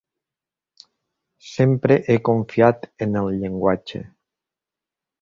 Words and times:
Sempre 1.49 1.99
he 2.13 2.17
confiat 2.31 2.91
en 3.07 3.23
el 3.25 3.31
llenguatge. 3.45 4.07